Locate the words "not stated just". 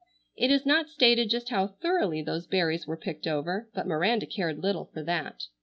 0.65-1.49